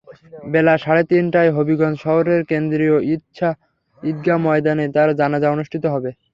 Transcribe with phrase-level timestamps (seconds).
[0.53, 2.97] বেলা সাড়ে তিনটায় হবিগঞ্জ শহরের কেন্দ্রীয়
[4.03, 6.09] ঈদগা ময়দানে তাঁর জানাজা অনুষ্ঠিত হবে।